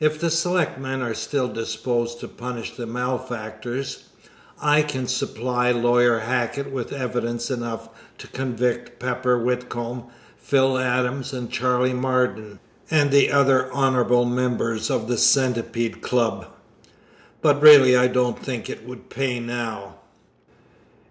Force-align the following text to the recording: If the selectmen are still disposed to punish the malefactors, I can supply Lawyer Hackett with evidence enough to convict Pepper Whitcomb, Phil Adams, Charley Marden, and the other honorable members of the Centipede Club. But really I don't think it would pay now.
If 0.00 0.18
the 0.18 0.30
selectmen 0.30 1.02
are 1.02 1.12
still 1.12 1.48
disposed 1.48 2.18
to 2.20 2.28
punish 2.28 2.74
the 2.78 2.86
malefactors, 2.86 4.04
I 4.58 4.80
can 4.80 5.06
supply 5.06 5.70
Lawyer 5.70 6.20
Hackett 6.20 6.72
with 6.72 6.94
evidence 6.94 7.50
enough 7.50 7.90
to 8.16 8.26
convict 8.26 8.98
Pepper 8.98 9.38
Whitcomb, 9.38 10.04
Phil 10.38 10.78
Adams, 10.78 11.34
Charley 11.50 11.92
Marden, 11.92 12.58
and 12.90 13.10
the 13.10 13.30
other 13.30 13.70
honorable 13.70 14.24
members 14.24 14.90
of 14.90 15.08
the 15.08 15.18
Centipede 15.18 16.00
Club. 16.00 16.46
But 17.42 17.60
really 17.60 17.94
I 17.94 18.06
don't 18.06 18.42
think 18.42 18.70
it 18.70 18.88
would 18.88 19.10
pay 19.10 19.40
now. 19.40 19.96